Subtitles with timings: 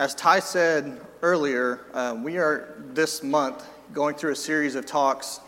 [0.00, 5.40] As Ty said earlier, uh, we are this month going through a series of talks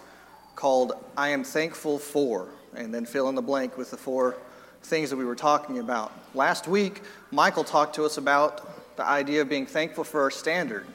[0.57, 4.37] called I Am Thankful For, and then fill in the blank with the four
[4.83, 6.13] things that we were talking about.
[6.35, 10.87] Last week, Michael talked to us about the idea of being thankful for our standard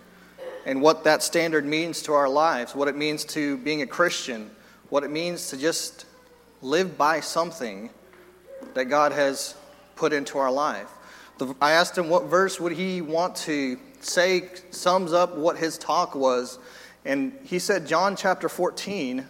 [0.68, 4.52] and what that standard means to our lives, what it means to being a Christian,
[4.90, 6.06] what it means to just
[6.62, 7.90] live by something
[8.76, 9.56] that God has
[9.96, 10.92] put into our life.
[11.62, 16.16] I asked him what verse would he want to say sums up what his talk
[16.16, 16.60] was,
[17.06, 19.26] and he said John chapter 14,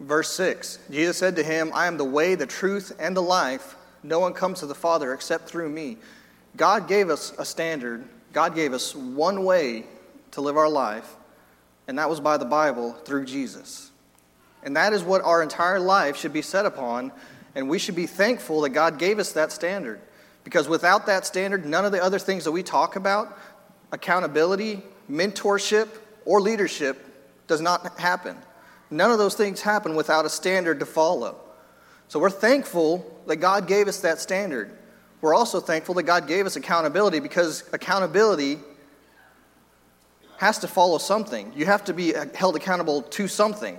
[0.00, 0.78] verse 6.
[0.90, 3.76] Jesus said to him, I am the way, the truth, and the life.
[4.02, 5.96] No one comes to the Father except through me.
[6.56, 9.84] God gave us a standard, God gave us one way
[10.32, 11.16] to live our life,
[11.88, 13.90] and that was by the Bible through Jesus.
[14.62, 17.12] And that is what our entire life should be set upon,
[17.54, 20.00] and we should be thankful that God gave us that standard.
[20.44, 23.36] Because without that standard, none of the other things that we talk about,
[23.92, 25.88] accountability, mentorship,
[26.24, 27.04] or leadership,
[27.46, 28.36] does not happen.
[28.90, 31.36] None of those things happen without a standard to follow.
[32.08, 34.70] So we're thankful that God gave us that standard.
[35.20, 38.58] We're also thankful that God gave us accountability because accountability
[40.36, 41.52] has to follow something.
[41.56, 43.78] You have to be held accountable to something,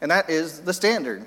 [0.00, 1.24] and that is the standard.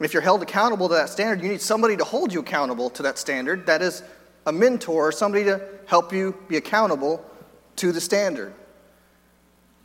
[0.00, 3.02] If you're held accountable to that standard, you need somebody to hold you accountable to
[3.04, 3.66] that standard.
[3.66, 4.02] That is
[4.46, 7.24] a mentor, or somebody to help you be accountable
[7.76, 8.52] to the standard.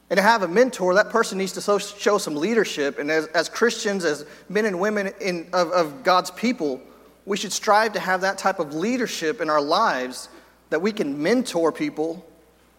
[0.09, 2.97] And to have a mentor, that person needs to show some leadership.
[2.97, 6.81] And as, as Christians, as men and women in, of, of God's people,
[7.25, 10.29] we should strive to have that type of leadership in our lives
[10.71, 12.25] that we can mentor people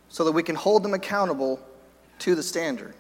[0.08, 1.60] so that we can hold them accountable
[2.18, 2.94] to the standard.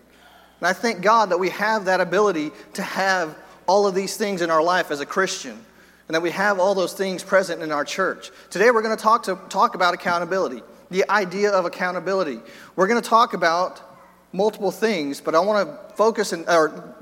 [0.60, 3.36] And I thank God that we have that ability to have
[3.70, 5.56] all of these things in our life as a Christian
[6.08, 8.32] and that we have all those things present in our church.
[8.50, 12.40] Today we're going to talk, to, talk about accountability, the idea of accountability.
[12.74, 13.80] We're going to talk about
[14.32, 16.96] multiple things, but I want to focus and or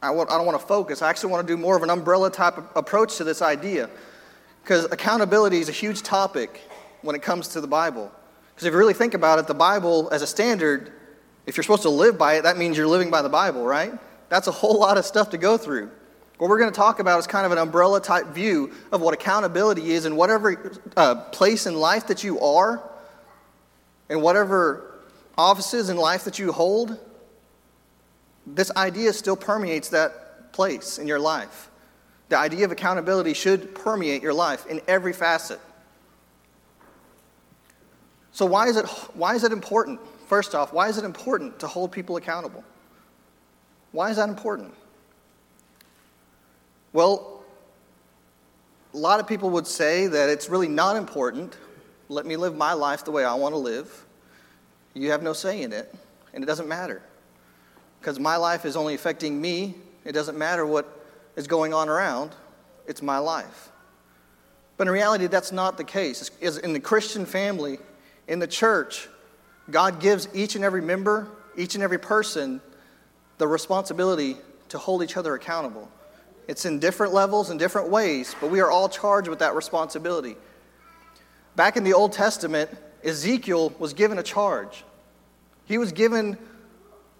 [0.00, 1.02] I, want, I don't want to focus.
[1.02, 3.90] I actually want to do more of an umbrella type approach to this idea
[4.62, 6.62] because accountability is a huge topic
[7.02, 8.10] when it comes to the Bible.
[8.54, 10.90] Because if you really think about it, the Bible as a standard,
[11.44, 13.92] if you're supposed to live by it, that means you're living by the Bible, right?
[14.28, 15.90] That's a whole lot of stuff to go through.
[16.38, 19.12] What we're going to talk about is kind of an umbrella type view of what
[19.12, 22.82] accountability is in whatever uh, place in life that you are,
[24.08, 25.00] in whatever
[25.36, 26.96] offices in life that you hold.
[28.46, 31.70] This idea still permeates that place in your life.
[32.28, 35.60] The idea of accountability should permeate your life in every facet.
[38.32, 39.98] So, why is it, why is it important?
[40.28, 42.62] First off, why is it important to hold people accountable?
[43.92, 44.74] Why is that important?
[46.92, 47.42] Well,
[48.94, 51.56] a lot of people would say that it's really not important.
[52.08, 54.04] Let me live my life the way I want to live.
[54.94, 55.94] You have no say in it,
[56.32, 57.02] and it doesn't matter.
[58.00, 59.74] Because my life is only affecting me.
[60.04, 61.06] It doesn't matter what
[61.36, 62.32] is going on around,
[62.86, 63.70] it's my life.
[64.76, 66.30] But in reality, that's not the case.
[66.40, 67.78] In the Christian family,
[68.26, 69.08] in the church,
[69.70, 72.60] God gives each and every member, each and every person,
[73.38, 74.36] the responsibility
[74.68, 75.88] to hold each other accountable.
[76.46, 80.36] It's in different levels and different ways, but we are all charged with that responsibility.
[81.56, 82.70] Back in the Old Testament,
[83.04, 84.84] Ezekiel was given a charge.
[85.66, 86.38] He was given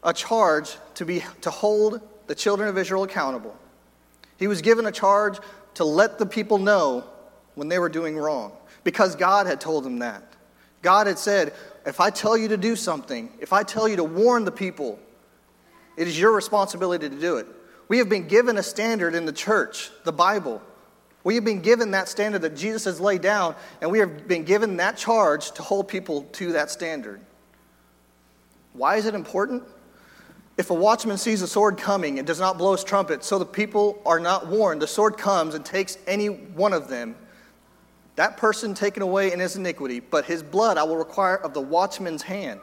[0.02, 3.54] a charge to, be, to hold the children of Israel accountable.
[4.38, 5.38] He was given a charge
[5.74, 7.04] to let the people know
[7.54, 8.52] when they were doing wrong
[8.84, 10.22] because God had told them that.
[10.80, 11.52] God had said,
[11.84, 14.98] if I tell you to do something, if I tell you to warn the people,
[15.98, 17.46] it is your responsibility to do it.
[17.88, 20.62] We have been given a standard in the church, the Bible.
[21.24, 24.44] We have been given that standard that Jesus has laid down, and we have been
[24.44, 27.20] given that charge to hold people to that standard.
[28.72, 29.64] Why is it important?
[30.56, 33.46] If a watchman sees a sword coming and does not blow his trumpet, so the
[33.46, 37.16] people are not warned, the sword comes and takes any one of them,
[38.16, 41.60] that person taken away in his iniquity, but his blood I will require of the
[41.60, 42.60] watchman's hand.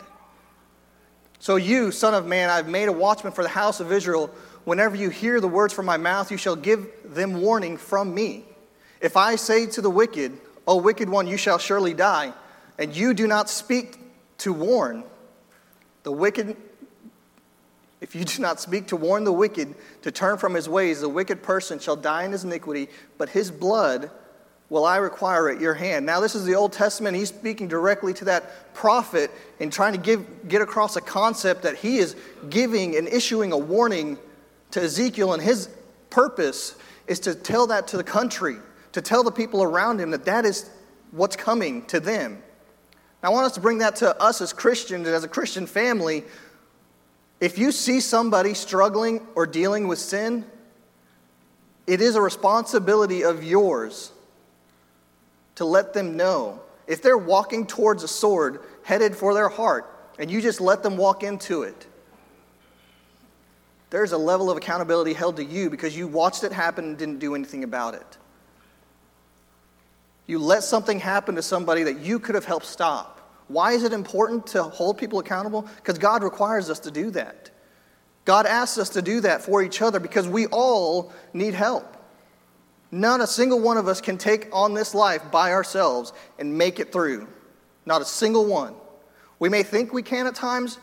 [1.40, 4.32] So, you, Son of Man, I've made a watchman for the house of Israel.
[4.64, 8.46] Whenever you hear the words from my mouth, you shall give them warning from me.
[9.02, 10.38] If I say to the wicked,
[10.68, 12.34] O wicked one, you shall surely die,
[12.80, 14.00] and you do not speak
[14.40, 15.04] to warn
[16.04, 16.56] the wicked,
[18.00, 19.74] if you do not speak to warn the wicked
[20.04, 23.50] to turn from his ways, the wicked person shall die in his iniquity, but his
[23.52, 24.12] blood
[24.70, 26.06] will I require at your hand.
[26.06, 27.16] Now, this is the Old Testament.
[27.16, 31.76] He's speaking directly to that prophet and trying to give, get across a concept that
[31.76, 32.16] he is
[32.50, 34.18] giving and issuing a warning
[34.72, 35.70] to Ezekiel, and his
[36.10, 36.76] purpose
[37.08, 38.58] is to tell that to the country,
[38.94, 40.70] to tell the people around him that that is
[41.12, 42.42] what's coming to them.
[43.22, 46.24] I want us to bring that to us as Christians, and as a Christian family.
[47.40, 50.46] If you see somebody struggling or dealing with sin,
[51.88, 54.12] it is a responsibility of yours
[55.56, 56.62] to let them know.
[56.88, 60.98] If they're walking towards a sword headed for their heart, and you just let them
[60.98, 61.88] walk into it,
[63.90, 67.20] there's a level of accountability held to you because you watched it happen and didn't
[67.20, 68.18] do anything about it.
[70.28, 73.22] You let something happen to somebody that you could have helped stop.
[73.48, 75.68] Why is it important to hold people accountable?
[75.78, 77.52] Because God requires us to do that.
[78.26, 81.95] God asks us to do that for each other because we all need help.
[82.92, 86.80] Not a single one of us can take on this life by ourselves and make
[86.80, 87.28] it through.
[87.86, 88.74] Not a single one.
[89.40, 90.78] We may think we can at times,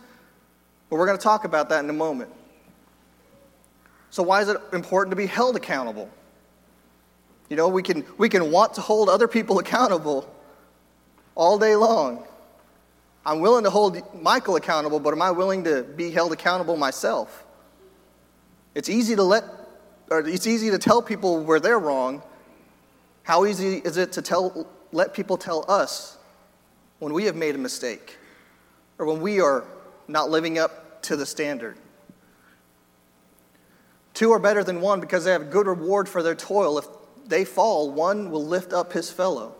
[0.90, 2.30] but we're going to talk about that in a moment.
[4.10, 6.10] So, why is it important to be held accountable?
[7.48, 10.30] You know, we can, we can want to hold other people accountable
[11.34, 12.26] all day long.
[13.24, 17.44] I'm willing to hold Michael accountable, but am I willing to be held accountable myself?
[18.74, 19.44] It's easy to let,
[20.10, 22.22] or it's easy to tell people where they're wrong.
[23.22, 26.18] How easy is it to tell, let people tell us
[26.98, 28.18] when we have made a mistake
[28.98, 29.64] or when we are
[30.08, 31.76] not living up to the standard?
[34.14, 36.78] Two are better than one because they have good reward for their toil.
[36.78, 36.86] If
[37.26, 39.54] they fall, one will lift up his fellow.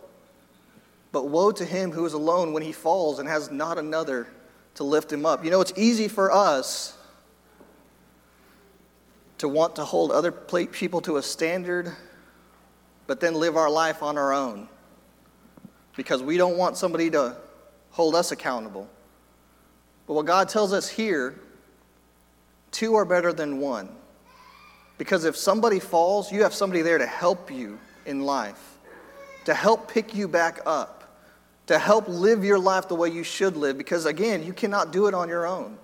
[1.10, 4.26] But woe to him who is alone when he falls and has not another
[4.74, 5.44] to lift him up.
[5.44, 6.96] You know, it's easy for us
[9.42, 11.90] to want to hold other people to a standard,
[13.08, 14.68] but then live our life on our own
[15.96, 17.36] because we don't want somebody to
[17.90, 18.88] hold us accountable.
[20.06, 21.40] But what God tells us here
[22.70, 23.88] two are better than one.
[24.96, 28.78] Because if somebody falls, you have somebody there to help you in life,
[29.44, 31.02] to help pick you back up
[31.66, 35.06] to help live your life the way you should live because, again, you cannot do
[35.06, 35.78] it on your own.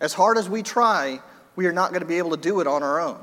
[0.00, 1.20] As hard as we try,
[1.58, 3.18] we are not going to be able to do it on our own.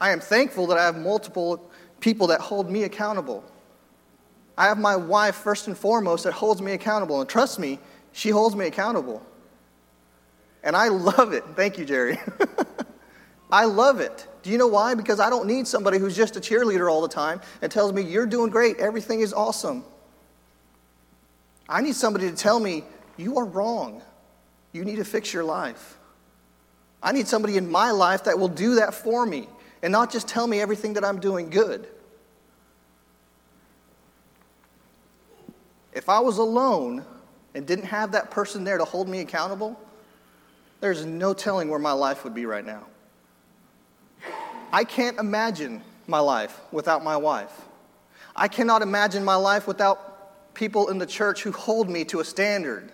[0.00, 1.70] I am thankful that I have multiple
[2.00, 3.44] people that hold me accountable.
[4.56, 7.20] I have my wife, first and foremost, that holds me accountable.
[7.20, 7.78] And trust me,
[8.12, 9.22] she holds me accountable.
[10.62, 11.44] And I love it.
[11.54, 12.18] Thank you, Jerry.
[13.52, 14.26] I love it.
[14.42, 14.94] Do you know why?
[14.94, 18.00] Because I don't need somebody who's just a cheerleader all the time and tells me,
[18.00, 19.84] You're doing great, everything is awesome.
[21.68, 22.84] I need somebody to tell me,
[23.18, 24.00] you are wrong.
[24.72, 25.98] You need to fix your life.
[27.02, 29.48] I need somebody in my life that will do that for me
[29.82, 31.88] and not just tell me everything that I'm doing good.
[35.92, 37.04] If I was alone
[37.54, 39.78] and didn't have that person there to hold me accountable,
[40.80, 42.86] there's no telling where my life would be right now.
[44.72, 47.52] I can't imagine my life without my wife.
[48.34, 52.24] I cannot imagine my life without people in the church who hold me to a
[52.24, 52.90] standard.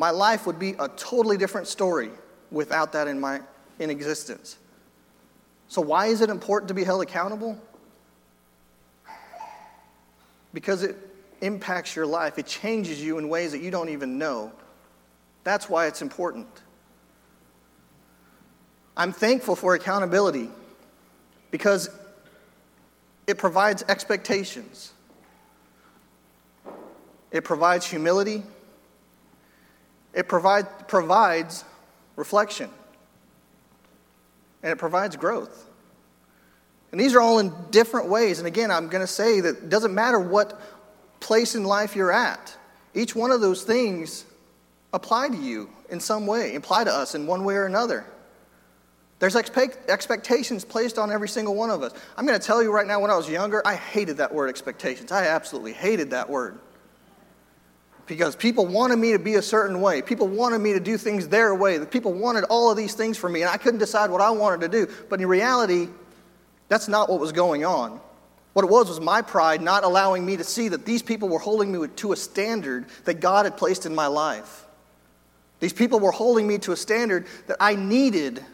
[0.00, 2.08] My life would be a totally different story
[2.50, 3.42] without that in, my,
[3.78, 4.56] in existence.
[5.68, 7.60] So, why is it important to be held accountable?
[10.54, 10.96] Because it
[11.42, 14.52] impacts your life, it changes you in ways that you don't even know.
[15.44, 16.48] That's why it's important.
[18.96, 20.48] I'm thankful for accountability
[21.50, 21.90] because
[23.26, 24.94] it provides expectations.
[27.30, 28.44] It provides humility.
[30.12, 31.64] It provide, provides
[32.16, 32.70] reflection.
[34.62, 35.68] And it provides growth.
[36.92, 38.38] And these are all in different ways.
[38.38, 40.60] And again, I'm going to say that it doesn't matter what
[41.20, 42.56] place in life you're at,
[42.94, 44.24] each one of those things
[44.92, 48.04] apply to you in some way, apply to us in one way or another.
[49.20, 51.92] There's expect- expectations placed on every single one of us.
[52.16, 54.48] I'm going to tell you right now, when I was younger, I hated that word
[54.48, 55.12] expectations.
[55.12, 56.58] I absolutely hated that word
[58.10, 60.02] because people wanted me to be a certain way.
[60.02, 61.78] People wanted me to do things their way.
[61.86, 64.62] People wanted all of these things for me, and I couldn't decide what I wanted
[64.62, 64.92] to do.
[65.08, 65.86] But in reality,
[66.66, 68.00] that's not what was going on.
[68.52, 71.38] What it was was my pride not allowing me to see that these people were
[71.38, 74.66] holding me to a standard that God had placed in my life.
[75.60, 78.44] These people were holding me to a standard that I needed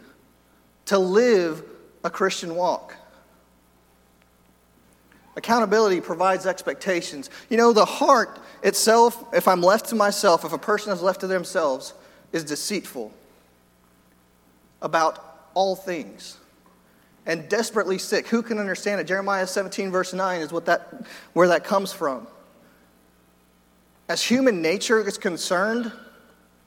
[0.84, 1.64] to live
[2.04, 2.94] a Christian walk.
[5.36, 7.28] Accountability provides expectations.
[7.50, 11.20] You know, the heart itself, if I'm left to myself, if a person is left
[11.20, 11.92] to themselves,
[12.32, 13.12] is deceitful
[14.80, 16.38] about all things
[17.26, 18.28] and desperately sick.
[18.28, 19.04] Who can understand it?
[19.04, 22.26] Jeremiah 17, verse 9 is what that, where that comes from.
[24.08, 25.92] As human nature is concerned,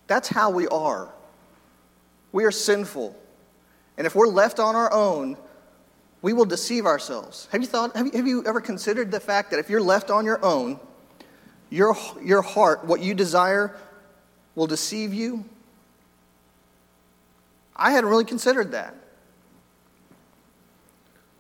[0.07, 1.09] that's how we are.
[2.31, 3.15] We are sinful.
[3.97, 5.37] And if we're left on our own,
[6.21, 7.47] we will deceive ourselves.
[7.51, 10.09] Have you thought, have you, have you ever considered the fact that if you're left
[10.11, 10.79] on your own,
[11.69, 13.75] your, your heart, what you desire,
[14.55, 15.45] will deceive you?
[17.75, 18.93] I hadn't really considered that.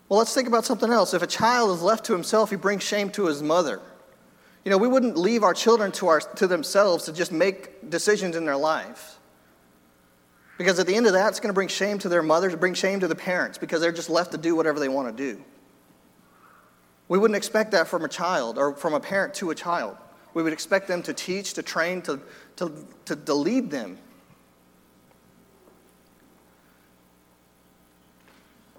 [0.07, 1.13] Well, let's think about something else.
[1.13, 3.79] If a child is left to himself, he brings shame to his mother.
[4.65, 8.35] You know, we wouldn't leave our children to, our, to themselves to just make decisions
[8.35, 9.18] in their lives.
[10.59, 12.73] Because at the end of that, it's going to bring shame to their mothers, bring
[12.73, 15.41] shame to the parents, because they're just left to do whatever they want to do.
[17.07, 19.95] We wouldn't expect that from a child or from a parent to a child.
[20.33, 22.19] We would expect them to teach, to train, to,
[22.57, 22.73] to,
[23.05, 23.99] to, to lead them.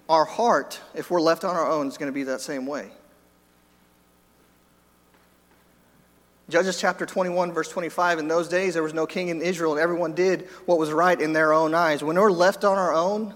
[0.07, 2.91] Our heart, if we're left on our own, is going to be that same way.
[6.51, 9.79] Judges chapter 21, verse 25 In those days there was no king in Israel, and
[9.79, 12.03] everyone did what was right in their own eyes.
[12.03, 13.33] When we're left on our own,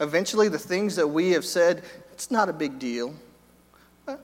[0.00, 3.14] eventually the things that we have said, it's not a big deal.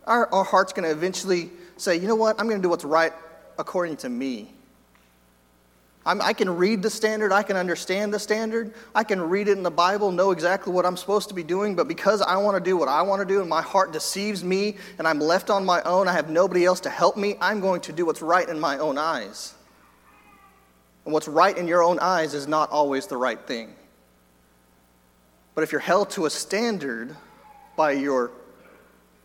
[0.05, 2.85] Our, our heart's going to eventually say, you know what, I'm going to do what's
[2.85, 3.13] right
[3.57, 4.51] according to me.
[6.07, 9.59] I'm, i can read the standard, I can understand the standard, I can read it
[9.59, 12.57] in the Bible, know exactly what I'm supposed to be doing, but because I want
[12.57, 15.51] to do what I want to do and my heart deceives me and I'm left
[15.51, 18.23] on my own, I have nobody else to help me, I'm going to do what's
[18.23, 19.55] right in my own eyes.
[21.05, 23.75] And what's right in your own eyes is not always the right thing.
[25.55, 27.15] But if you're held to a standard
[27.77, 28.31] by your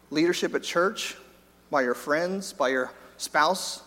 [0.09, 1.15] leadership at church,
[1.71, 3.81] by your friends, by your spouse,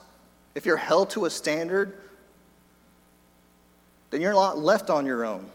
[0.55, 1.99] if you're held to a standard,
[4.11, 5.49] then you're not left on your own.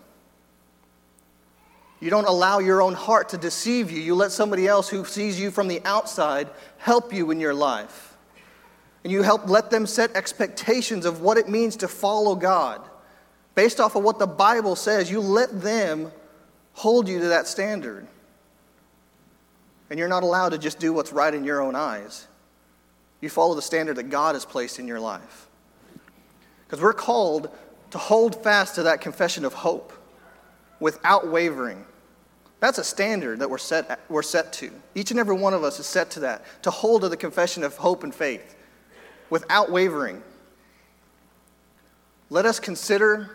[1.99, 4.01] You don't allow your own heart to deceive you.
[4.01, 8.17] You let somebody else who sees you from the outside help you in your life.
[9.03, 12.81] And you help let them set expectations of what it means to follow God.
[13.55, 16.11] Based off of what the Bible says, you let them
[16.73, 18.05] hold you to that standard.
[19.89, 22.27] And you're not allowed to just do what's right in your own eyes.
[23.21, 25.47] You follow the standard that God has placed in your life.
[26.65, 27.49] Because we're called
[27.93, 29.93] to hold fast to that confession of hope
[30.79, 31.85] without wavering.
[32.59, 34.71] That's a standard that we're set, we're set to.
[34.95, 37.63] Each and every one of us is set to that, to hold to the confession
[37.63, 38.55] of hope and faith
[39.29, 40.23] without wavering.
[42.31, 43.29] Let us consider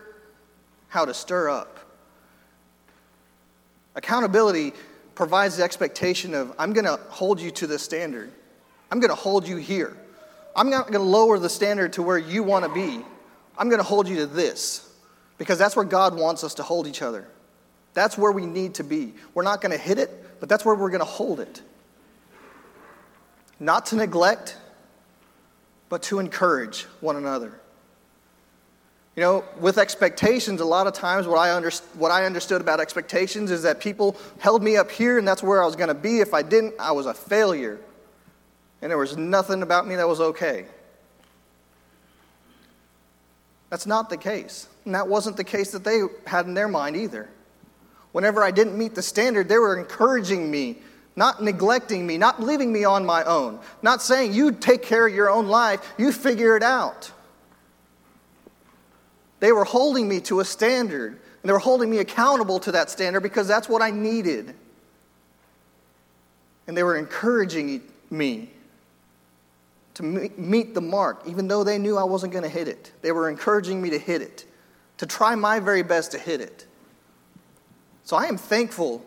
[0.89, 1.79] how to stir up.
[3.95, 4.73] Accountability
[5.15, 8.29] provides the expectation of I'm going to hold you to this standard.
[8.91, 9.95] I'm going to hold you here.
[10.53, 13.05] I'm not going to lower the standard to where you want to be.
[13.59, 14.89] I'm going to hold you to this
[15.37, 17.27] because that's where God wants us to hold each other.
[17.93, 19.13] That's where we need to be.
[19.33, 21.61] We're not going to hit it, but that's where we're going to hold it.
[23.59, 24.55] Not to neglect,
[25.89, 27.59] but to encourage one another.
[29.17, 32.79] You know, with expectations, a lot of times what I, under, what I understood about
[32.79, 35.93] expectations is that people held me up here and that's where I was going to
[35.93, 36.21] be.
[36.21, 37.81] If I didn't, I was a failure.
[38.81, 40.65] And there was nothing about me that was okay.
[43.69, 44.67] That's not the case.
[44.85, 47.29] And that wasn't the case that they had in their mind either.
[48.11, 50.77] Whenever I didn't meet the standard, they were encouraging me,
[51.15, 55.13] not neglecting me, not leaving me on my own, not saying, You take care of
[55.13, 57.11] your own life, you figure it out.
[59.39, 62.89] They were holding me to a standard, and they were holding me accountable to that
[62.89, 64.55] standard because that's what I needed.
[66.67, 68.49] And they were encouraging me
[69.99, 72.93] to meet the mark, even though they knew I wasn't going to hit it.
[73.01, 74.45] They were encouraging me to hit it,
[74.95, 76.65] to try my very best to hit it.
[78.05, 79.05] So I am thankful.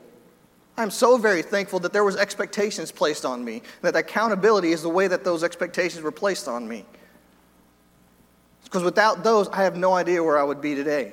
[0.77, 4.83] I am so very thankful that there was expectations placed on me, that accountability is
[4.83, 6.85] the way that those expectations were placed on me.
[8.65, 11.13] Because without those, I have no idea where I would be today.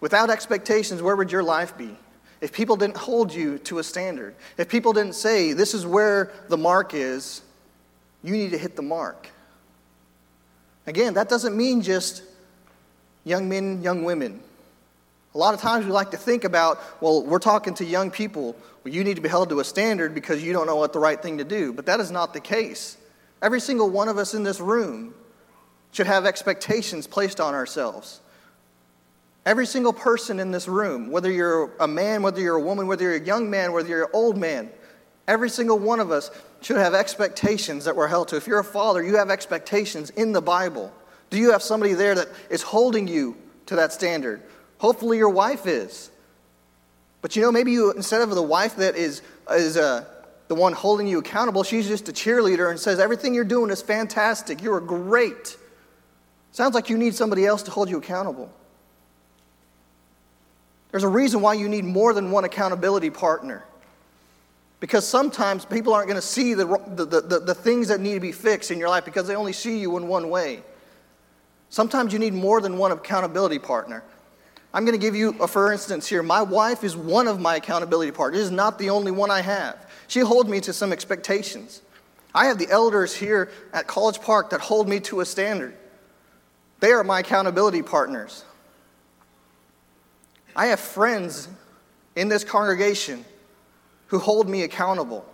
[0.00, 1.96] Without expectations, where would your life be?
[2.40, 6.32] If people didn't hold you to a standard, if people didn't say, this is where
[6.48, 7.42] the mark is,
[8.24, 9.28] you need to hit the mark.
[10.86, 12.22] Again, that doesn't mean just
[13.22, 14.40] young men, young women.
[15.34, 18.56] A lot of times we like to think about, well, we're talking to young people.
[18.82, 20.98] Well, you need to be held to a standard because you don't know what the
[20.98, 21.72] right thing to do.
[21.72, 22.96] But that is not the case.
[23.42, 25.14] Every single one of us in this room
[25.92, 28.20] should have expectations placed on ourselves.
[29.44, 33.02] Every single person in this room, whether you're a man, whether you're a woman, whether
[33.02, 34.70] you're a young man, whether you're an old man,
[35.26, 38.36] every single one of us should have expectations that we're held to.
[38.36, 40.92] If you're a father, you have expectations in the Bible.
[41.30, 44.42] Do you have somebody there that is holding you to that standard?
[44.78, 46.10] Hopefully, your wife is.
[47.22, 50.04] But you know, maybe you, instead of the wife that is, is uh,
[50.48, 53.80] the one holding you accountable, she's just a cheerleader and says, Everything you're doing is
[53.80, 54.62] fantastic.
[54.62, 55.56] You are great.
[56.52, 58.50] Sounds like you need somebody else to hold you accountable.
[60.90, 63.64] There's a reason why you need more than one accountability partner.
[64.84, 68.20] Because sometimes people aren't going to see the, the, the, the, things that need to
[68.20, 70.62] be fixed in your life because they only see you in one way.
[71.70, 74.04] Sometimes you need more than one accountability partner.
[74.74, 76.22] I'm going to give you a for instance here.
[76.22, 78.42] My wife is one of my accountability partners.
[78.42, 79.90] It is not the only one I have.
[80.06, 81.80] She holds me to some expectations.
[82.34, 85.74] I have the elders here at College Park that hold me to a standard.
[86.80, 88.44] They are my accountability partners.
[90.54, 91.48] I have friends
[92.16, 93.24] in this congregation
[94.08, 95.24] who hold me accountable.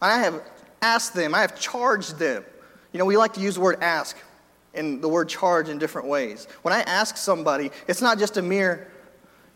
[0.00, 0.42] I have
[0.82, 2.44] asked them, I have charged them.
[2.92, 4.16] You know, we like to use the word ask
[4.74, 6.46] and the word charge in different ways.
[6.62, 8.90] When I ask somebody, it's not just a mere,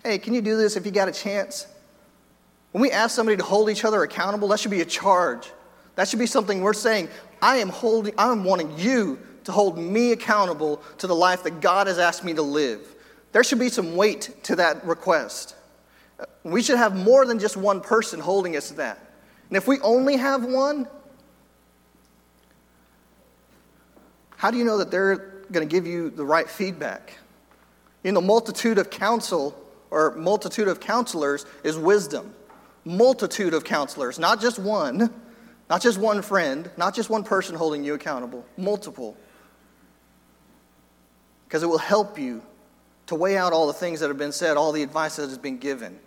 [0.02, 1.66] hey, can you do this if you got a chance?
[2.73, 5.50] When we ask somebody to hold each other accountable, that should be a charge.
[5.94, 7.09] That should be something we're saying,
[7.40, 11.87] I am holding, I'm wanting you to hold me accountable to the life that God
[11.87, 12.94] has asked me to live.
[13.33, 15.54] There should be some weight to that request.
[16.42, 18.99] We should have more than just one person holding us to that.
[19.49, 20.87] And if we only have one,
[24.37, 25.16] how do you know that they're
[25.50, 27.18] going to give you the right feedback?
[28.04, 29.59] In the multitude of counsel
[29.90, 32.35] or multitude of counselors is wisdom.
[32.85, 35.12] Multitude of counselors, not just one,
[35.71, 39.16] not just one friend, not just one person holding you accountable, multiple.
[41.47, 42.42] Because it will help you
[43.07, 45.39] to weigh out all the things that have been said, all the advice that has
[45.39, 45.99] been given,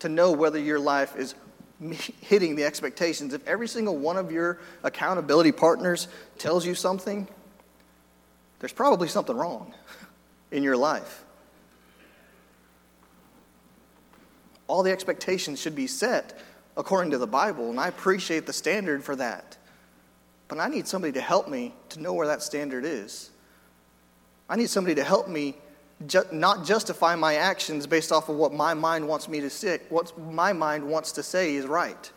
[0.00, 1.34] to know whether your life is
[2.20, 3.34] hitting the expectations.
[3.34, 7.28] If every single one of your accountability partners tells you something,
[8.60, 9.74] there's probably something wrong
[10.50, 11.24] in your life.
[14.66, 16.38] All the expectations should be set
[16.76, 19.56] according to the Bible, and I appreciate the standard for that.
[20.46, 23.30] But I need somebody to help me to know where that standard is.
[24.48, 25.56] I need somebody to help me
[26.06, 29.80] ju- not justify my actions based off of what my mind wants me to say,
[29.88, 32.12] what my mind wants to say is right.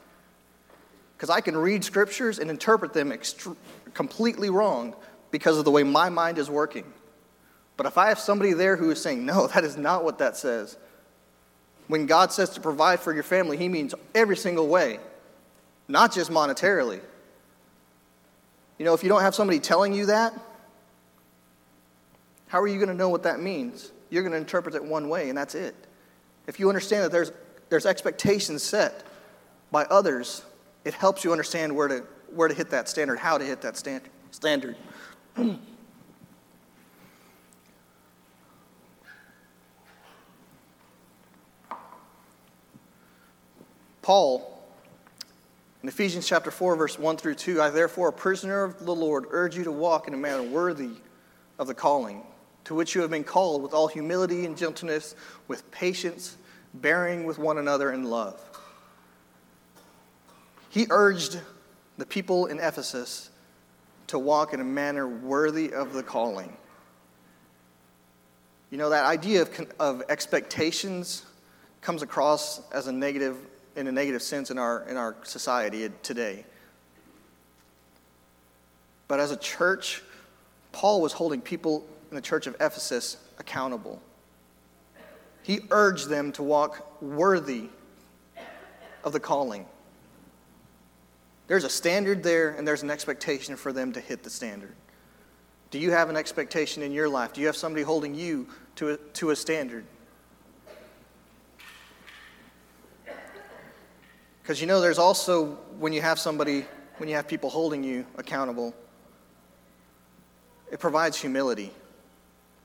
[1.18, 3.56] Because I can read scriptures and interpret them ext-
[3.94, 4.96] completely wrong
[5.32, 6.92] because of the way my mind is working.
[7.78, 10.38] But if I have somebody there who is saying, no, that is not what that
[10.38, 10.78] says,
[11.88, 15.00] when God says to provide for your family, He means every single way,
[15.88, 17.02] not just monetarily.
[18.78, 20.34] You know, if you don't have somebody telling you that,
[22.52, 23.94] how are you going to know what that means?
[24.10, 25.74] You're going to interpret it one way, and that's it.
[26.48, 27.32] If you understand that there's,
[27.70, 29.06] there's expectations set
[29.72, 30.44] by others,
[30.84, 32.04] it helps you understand where to,
[32.36, 34.76] where to hit that standard, how to hit that stand, standard.
[44.02, 44.62] Paul,
[45.82, 49.28] in Ephesians chapter 4, verse 1 through 2, I therefore, a prisoner of the Lord,
[49.30, 50.90] urge you to walk in a manner worthy
[51.58, 52.24] of the calling
[52.65, 55.15] to which you have been called with all humility and gentleness,
[55.47, 56.38] with patience,
[56.74, 58.39] bearing with one another in love.
[60.69, 61.39] He urged
[61.97, 63.30] the people in Ephesus
[64.08, 66.56] to walk in a manner worthy of the calling.
[68.69, 71.26] You know, that idea of, of expectations
[71.82, 73.38] comes across as a negative,
[73.76, 76.45] in a negative sense in our, in our society today.
[79.08, 80.02] But as a church,
[80.71, 84.02] Paul was holding people in the church of Ephesus accountable.
[85.43, 87.69] He urged them to walk worthy
[89.04, 89.65] of the calling.
[91.47, 94.76] There's a standard there, and there's an expectation for them to hit the standard.
[95.71, 97.34] Do you have an expectation in your life?
[97.34, 99.86] Do you have somebody holding you to a, to a standard?
[104.43, 106.65] Because you know, there's also, when you have somebody,
[106.97, 108.76] when you have people holding you accountable,
[110.71, 111.71] it provides humility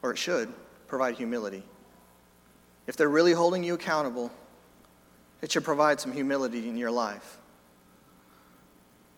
[0.03, 0.53] or it should,
[0.87, 1.63] provide humility.
[2.87, 4.31] If they're really holding you accountable,
[5.43, 7.39] it should provide some humility in your life.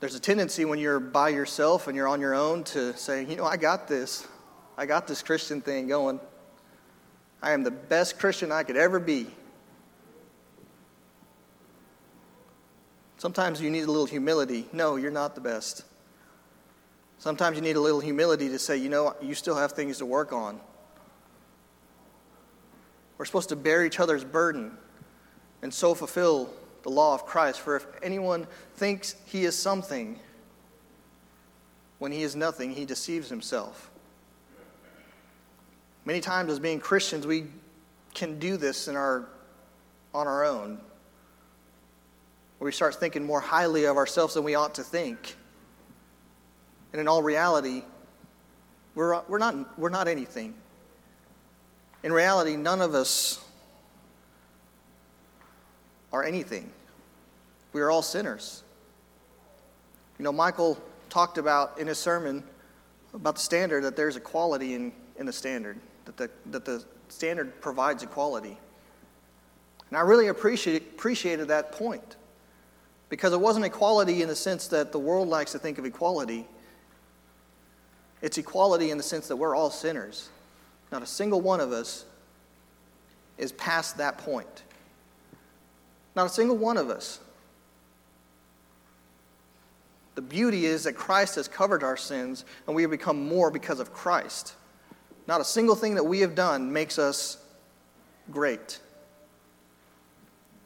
[0.01, 3.37] There's a tendency when you're by yourself and you're on your own to say, you
[3.37, 4.27] know, I got this.
[4.77, 6.21] I got this Christian thing going.
[7.43, 9.27] I am the best Christian I could ever be.
[13.17, 14.67] Sometimes you need a little humility.
[14.73, 15.85] No, you're not the best.
[17.19, 20.07] Sometimes you need a little humility to say, you know, you still have things to
[20.07, 20.61] work on.
[23.19, 24.79] We're supposed to bear each other's burden
[25.61, 26.49] and so fulfill
[26.83, 27.61] the law of Christ.
[27.61, 30.19] For if anyone thinks he is something
[31.99, 33.91] when he is nothing, he deceives himself.
[36.05, 37.47] Many times, as being Christians, we
[38.15, 39.29] can do this in our,
[40.15, 40.81] on our own,
[42.61, 45.37] we start thinking more highly of ourselves than we ought to think.
[46.93, 47.83] And in all reality,
[48.95, 50.55] we're, we're, not, we're not anything.
[52.03, 53.45] In reality, none of us
[56.13, 56.71] are anything.
[57.73, 58.63] We are all sinners.
[60.19, 60.79] You know, Michael
[61.11, 62.43] talked about in his sermon
[63.15, 67.61] about the standard that there's equality in, in the standard, that the, that the standard
[67.61, 68.59] provides equality.
[69.89, 72.17] And I really appreciate, appreciated that point
[73.09, 76.47] because it wasn't equality in the sense that the world likes to think of equality.
[78.21, 80.29] It's equality in the sense that we're all sinners.
[80.90, 82.05] Not a single one of us
[83.37, 84.64] is past that point.
[86.16, 87.20] Not a single one of us.
[90.14, 93.79] The beauty is that Christ has covered our sins and we have become more because
[93.79, 94.55] of Christ.
[95.29, 97.37] Not a single thing that we have done makes us
[98.31, 98.81] great.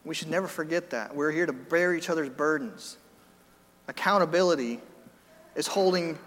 [0.04, 1.14] We should never forget that.
[1.14, 2.96] We're here to bear each other's burdens.
[3.88, 4.80] Accountability
[5.54, 6.18] is holding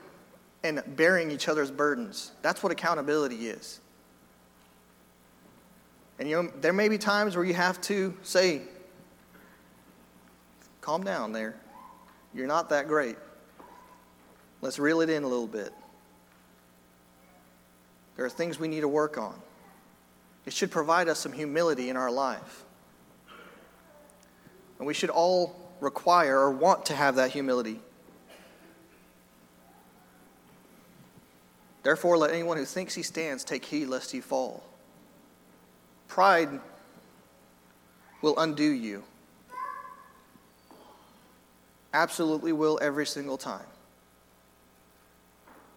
[0.64, 2.32] and bearing each other's burdens.
[2.42, 3.80] That's what accountability is.
[6.20, 8.62] And you know, there may be times where you have to say,
[10.82, 11.56] calm down there.
[12.34, 13.18] You're not that great.
[14.62, 15.74] Let's reel it in a little bit.
[18.16, 19.36] There are things we need to work on.
[20.46, 22.64] It should provide us some humility in our life.
[24.78, 27.80] And we should all require or want to have that humility.
[31.84, 34.64] Therefore, let anyone who thinks he stands take heed lest he fall.
[36.08, 36.60] Pride
[38.22, 39.04] will undo you.
[41.94, 43.66] Absolutely will every single time.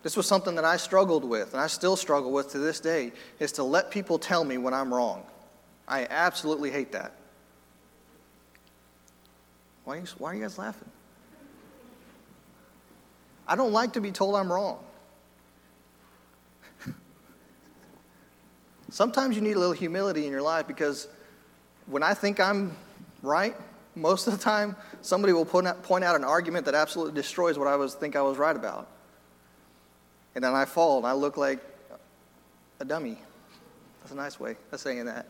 [0.03, 3.12] This was something that I struggled with, and I still struggle with to this day,
[3.41, 5.25] is to let people tell me when I'm wrong.
[5.87, 7.12] I absolutely hate that.
[9.85, 10.88] Why are you, why are you guys laughing?
[13.47, 14.79] I don't like to be told I'm wrong.
[18.90, 21.09] Sometimes you need a little humility in your life because
[21.87, 22.74] when I think I'm
[23.22, 23.55] right,
[23.94, 27.59] most of the time somebody will point out, point out an argument that absolutely destroys
[27.59, 28.88] what I was think I was right about.
[30.35, 31.61] And then I fall and I look like
[32.81, 33.18] a dummy.
[34.01, 35.27] That's a nice way of saying that.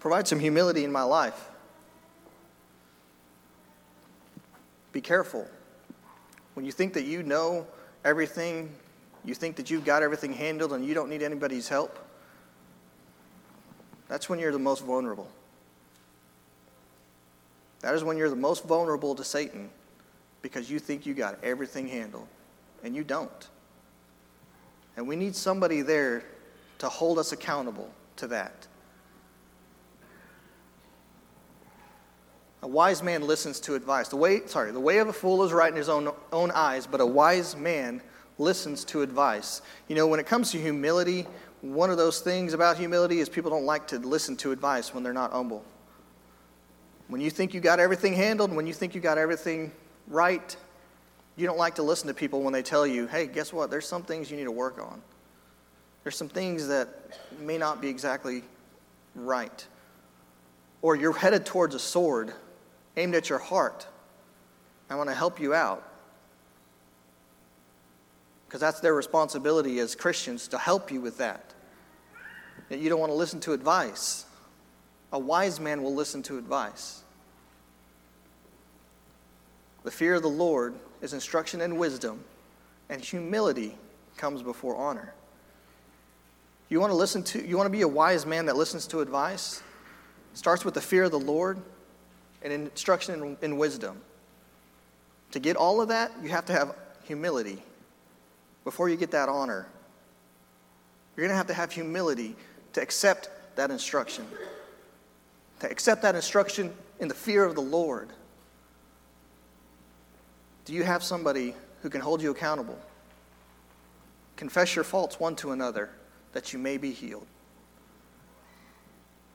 [0.00, 1.48] Provide some humility in my life.
[4.92, 5.46] Be careful.
[6.54, 7.66] When you think that you know
[8.04, 8.70] everything
[9.24, 11.98] you think that you've got everything handled and you don't need anybody's help,
[14.08, 15.30] that's when you're the most vulnerable.
[17.80, 19.70] That is when you're the most vulnerable to Satan
[20.42, 22.26] because you think you got everything handled
[22.82, 23.48] and you don't.
[24.96, 26.24] And we need somebody there
[26.78, 28.66] to hold us accountable to that.
[32.62, 34.08] A wise man listens to advice.
[34.08, 36.86] The way, sorry, the way of a fool is right in his own, own eyes,
[36.86, 38.02] but a wise man
[38.38, 39.60] listens to advice.
[39.88, 41.26] You know, when it comes to humility,
[41.60, 45.02] one of those things about humility is people don't like to listen to advice when
[45.02, 45.64] they're not humble.
[47.08, 49.72] When you think you got everything handled, when you think you got everything
[50.06, 50.56] right,
[51.36, 53.70] you don't like to listen to people when they tell you, hey, guess what?
[53.70, 55.02] There's some things you need to work on.
[56.04, 56.88] There's some things that
[57.40, 58.42] may not be exactly
[59.14, 59.66] right.
[60.80, 62.32] Or you're headed towards a sword
[62.96, 63.86] aimed at your heart.
[64.90, 65.87] I want to help you out
[68.48, 71.52] because that's their responsibility as Christians to help you with that.
[72.70, 74.24] You don't want to listen to advice.
[75.12, 77.02] A wise man will listen to advice.
[79.84, 82.24] The fear of the Lord is instruction and wisdom,
[82.88, 83.76] and humility
[84.16, 85.12] comes before honor.
[86.70, 89.00] You want to listen to you want to be a wise man that listens to
[89.00, 89.62] advice?
[90.32, 91.60] Starts with the fear of the Lord
[92.42, 94.00] and instruction and wisdom.
[95.32, 97.62] To get all of that, you have to have humility
[98.68, 99.66] before you get that honor,
[101.16, 102.36] you're going to have to have humility
[102.74, 104.26] to accept that instruction,
[105.60, 108.10] to accept that instruction in the fear of the Lord.
[110.66, 112.78] Do you have somebody who can hold you accountable?
[114.36, 115.88] Confess your faults one to another
[116.34, 117.26] that you may be healed.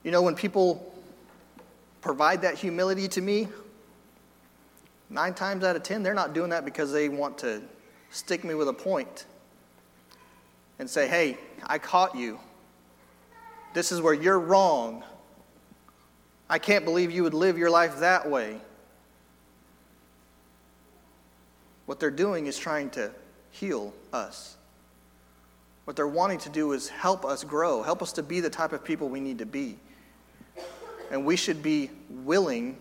[0.04, 0.94] You know, when people
[2.02, 3.48] provide that humility to me,
[5.10, 7.62] nine times out of ten, they're not doing that because they want to
[8.14, 9.26] stick me with a point
[10.78, 12.38] and say, hey, I caught you.
[13.74, 15.02] This is where you're wrong.
[16.48, 18.60] I can't believe you would live your life that way.
[21.86, 23.10] What they're doing is trying to
[23.50, 24.56] heal us.
[25.84, 28.72] What they're wanting to do is help us grow, help us to be the type
[28.72, 29.76] of people we need to be.
[31.10, 32.78] And we should be willing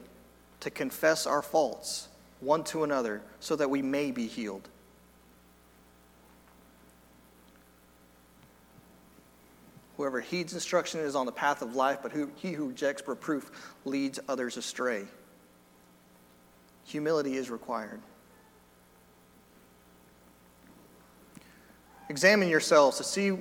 [0.60, 2.08] to confess our faults
[2.40, 4.70] one to another so that we may be healed.
[10.04, 13.50] Whoever heeds instruction is on the path of life, but who, he who rejects reproof
[13.86, 15.06] leads others astray.
[16.84, 18.02] Humility is required.
[22.10, 23.38] Examine yourselves to see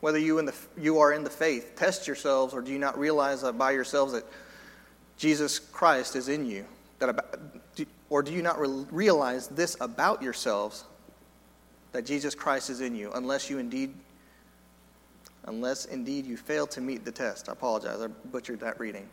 [0.00, 1.74] whether you, in the, you are in the faith.
[1.76, 4.24] Test yourselves, or do you not realize that by yourselves that
[5.18, 6.64] Jesus Christ is in you?
[6.98, 7.38] That about,
[8.08, 8.58] or do you not
[8.90, 10.84] realize this about yourselves,
[11.92, 13.92] that Jesus Christ is in you, unless you indeed,
[15.48, 17.48] unless indeed you fail to meet the test?
[17.48, 19.08] I apologize, I butchered that reading.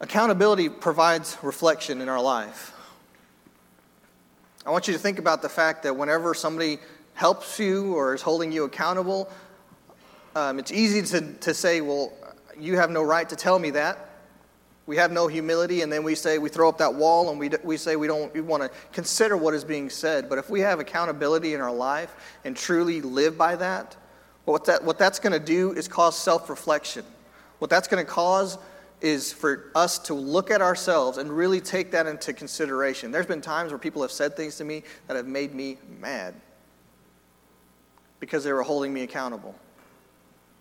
[0.00, 2.72] Accountability provides reflection in our life.
[4.64, 6.78] I want you to think about the fact that whenever somebody
[7.14, 9.28] helps you or is holding you accountable,
[10.36, 12.12] um, it's easy to, to say, well,
[12.56, 14.08] you have no right to tell me that.
[14.86, 17.50] We have no humility, and then we say, we throw up that wall and we,
[17.62, 20.28] we say we don't we want to consider what is being said.
[20.28, 23.96] But if we have accountability in our life and truly live by that,
[24.52, 27.04] what, that, what that's going to do is cause self reflection.
[27.58, 28.56] What that's going to cause
[29.00, 33.12] is for us to look at ourselves and really take that into consideration.
[33.12, 36.34] There's been times where people have said things to me that have made me mad
[38.20, 39.54] because they were holding me accountable.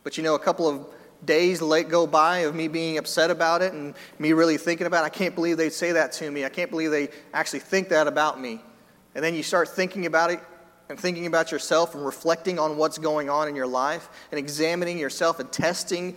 [0.04, 0.86] But you know, a couple of
[1.26, 5.04] days late go by of me being upset about it and me really thinking about
[5.04, 5.08] it.
[5.08, 6.46] I can't believe they'd say that to me.
[6.46, 8.62] I can't believe they actually think that about me.
[9.16, 10.40] And then you start thinking about it
[10.90, 14.98] and thinking about yourself and reflecting on what's going on in your life and examining
[14.98, 16.16] yourself and testing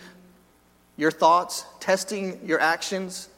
[0.97, 3.29] your thoughts, testing your actions,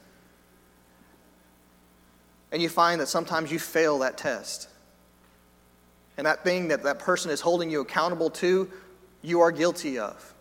[2.51, 4.69] and you find that sometimes you fail that test.
[6.19, 8.71] And that thing that that person is holding you accountable to,
[9.23, 10.35] you are guilty of.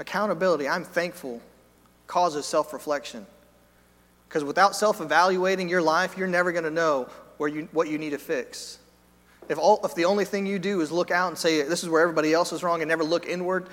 [0.00, 1.40] Accountability, I'm thankful,
[2.08, 3.24] causes self reflection.
[4.28, 7.98] Because without self evaluating your life, you're never going to know where you, what you
[7.98, 8.78] need to fix.
[9.48, 11.88] If, all, if the only thing you do is look out and say, this is
[11.88, 13.68] where everybody else is wrong, and never look inward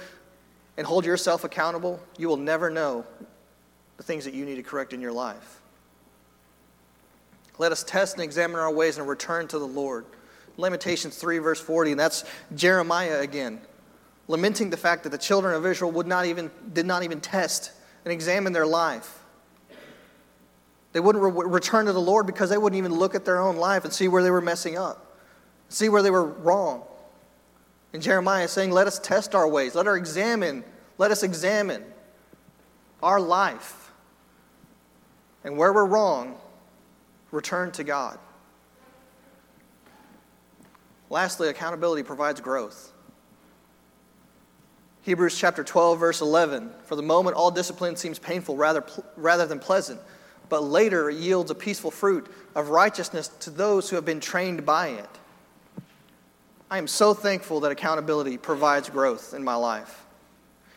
[0.78, 3.06] and hold yourself accountable, you will never know
[3.98, 5.62] the things that you need to correct in your life.
[7.58, 10.06] Let us test and examine our ways and return to the Lord.
[10.58, 12.24] Lamentations 3, verse 40, and that's
[12.56, 13.62] Jeremiah again,
[14.28, 17.72] lamenting the fact that the children of Israel would not even, did not even test
[18.06, 19.19] and examine their life.
[20.92, 23.58] They wouldn't re- return to the Lord because they wouldn't even look at their own
[23.58, 25.10] life and see where they were messing up
[25.70, 26.84] see where they were wrong.
[27.94, 29.76] And Jeremiah is saying, Let us test our ways.
[29.76, 30.64] Let us examine.
[30.98, 31.84] Let us examine
[33.02, 33.92] our life.
[35.44, 36.38] And where we're wrong,
[37.32, 38.20] return to God.
[41.10, 42.92] Lastly, accountability provides growth.
[45.04, 46.72] Hebrews chapter 12, verse 11.
[46.84, 50.00] For the moment, all discipline seems painful rather, rather than pleasant,
[50.50, 54.88] but later yields a peaceful fruit of righteousness to those who have been trained by
[54.90, 55.10] it.
[56.72, 60.06] I am so thankful that accountability provides growth in my life.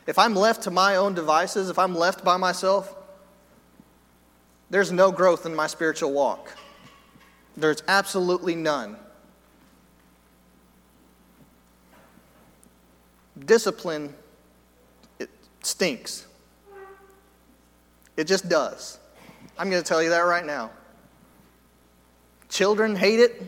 [0.07, 2.95] If I'm left to my own devices, if I'm left by myself,
[4.71, 6.51] there's no growth in my spiritual walk.
[7.57, 8.97] There's absolutely none.
[13.39, 14.15] Discipline,
[15.19, 15.31] it
[15.63, 16.27] stinks.
[18.17, 18.99] It just does.
[19.63, 20.73] I'm going to tell you that right now.
[22.49, 23.41] Children hate it.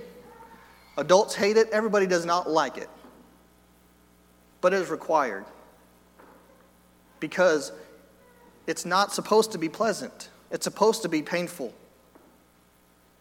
[0.97, 2.89] Adults hate it, everybody does not like it.
[4.61, 5.45] But it is required
[7.19, 7.73] because
[8.69, 11.75] it's not supposed to be pleasant, it's supposed to be painful.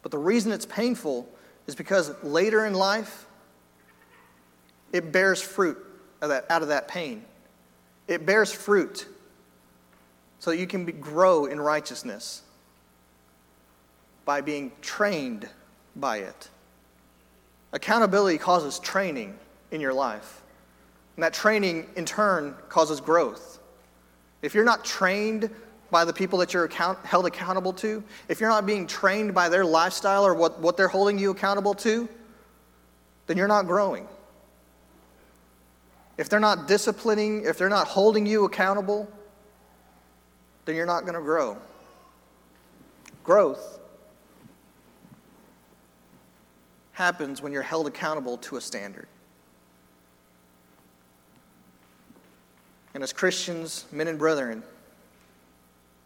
[0.04, 1.28] But the reason it's painful
[1.66, 3.26] is because later in life,
[4.92, 5.84] it bears fruit
[6.22, 7.26] of that, out of that pain.
[8.08, 9.08] It bears fruit
[10.38, 12.44] so that you can be, grow in righteousness
[14.26, 15.50] by being trained
[15.96, 16.50] by it.
[17.74, 19.38] Accountability causes training
[19.72, 20.42] in your life.
[21.16, 23.60] And that training, in turn, causes growth.
[24.42, 25.50] If you're not trained
[25.92, 29.50] by the people that you're account- held accountable to, if you're not being trained by
[29.50, 32.10] their lifestyle or what, what they're holding you accountable to,
[33.28, 34.08] then you're not growing.
[36.18, 39.12] If they're not disciplining, if they're not holding you accountable,
[40.66, 41.58] then you're not going to grow.
[43.24, 43.80] Growth
[46.94, 49.08] happens when you're held accountable to a standard.
[52.94, 54.64] And as Christians, men and brethren,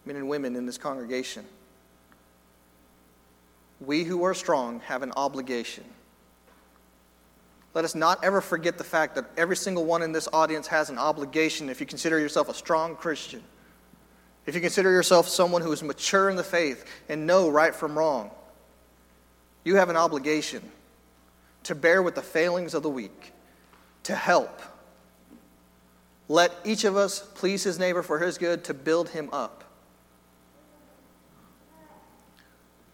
[0.05, 1.45] men and women in this congregation,
[3.81, 5.83] we who are strong have an obligation.
[7.73, 10.89] Let us not ever forget the fact that every single one in this audience has
[10.89, 13.43] an obligation if you consider yourself a strong Christian.
[14.45, 17.97] If you consider yourself someone who is mature in the faith and know right from
[17.97, 18.31] wrong,
[19.65, 20.63] you have an obligation
[21.67, 23.33] to bear with the failings of the weak,
[24.03, 24.61] to help.
[26.29, 29.65] Let each of us please his neighbor for his good, to build him up.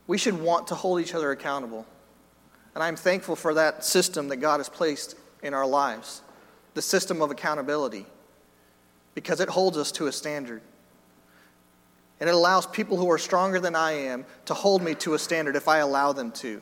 [0.07, 1.85] We should want to hold each other accountable.
[2.73, 6.23] And I'm thankful for that system that God has placed in our lives
[6.73, 8.07] the system of accountability
[9.13, 10.63] because it holds us to a standard.
[12.19, 15.19] And it allows people who are stronger than I am to hold me to a
[15.19, 16.59] standard if I allow them to.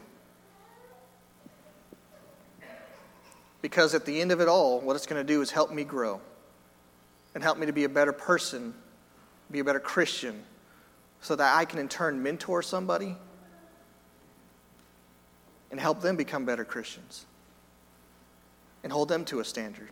[3.62, 5.84] Because at the end of it all, what it's going to do is help me
[5.84, 6.20] grow
[7.34, 8.74] and help me to be a better person,
[9.52, 10.44] be a better Christian,
[11.22, 13.16] so that I can in turn mentor somebody
[15.70, 17.26] and help them become better Christians
[18.84, 19.90] and hold them to a standard.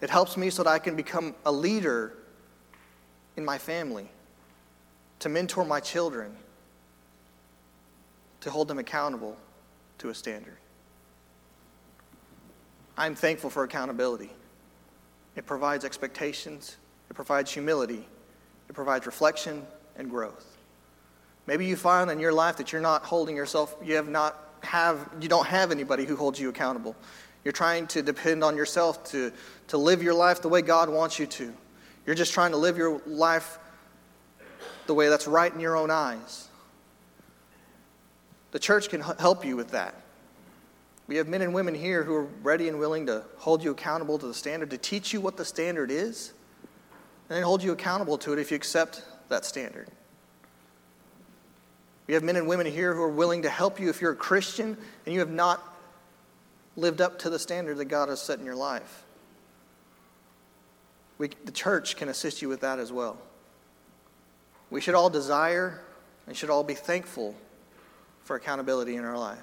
[0.00, 2.14] It helps me so that I can become a leader
[3.36, 4.08] in my family,
[5.20, 6.36] to mentor my children,
[8.40, 9.36] to hold them accountable
[9.98, 10.56] to a standard.
[12.96, 14.30] I'm thankful for accountability.
[15.36, 16.76] It provides expectations,
[17.10, 18.06] it provides humility,
[18.68, 20.58] it provides reflection and growth.
[21.46, 25.08] Maybe you find in your life that you're not holding yourself, you have not have
[25.20, 26.94] you don't have anybody who holds you accountable.
[27.44, 29.32] You're trying to depend on yourself to,
[29.68, 31.52] to live your life the way God wants you to.
[32.06, 33.58] You're just trying to live your life
[34.86, 36.48] the way that's right in your own eyes.
[38.52, 39.94] The church can help you with that.
[41.12, 44.18] We have men and women here who are ready and willing to hold you accountable
[44.18, 46.32] to the standard, to teach you what the standard is,
[47.28, 49.88] and then hold you accountable to it if you accept that standard.
[52.06, 54.16] We have men and women here who are willing to help you if you're a
[54.16, 55.62] Christian and you have not
[56.78, 59.04] lived up to the standard that God has set in your life.
[61.18, 63.18] We, the church can assist you with that as well.
[64.70, 65.78] We should all desire
[66.26, 67.34] and should all be thankful
[68.24, 69.38] for accountability in our life.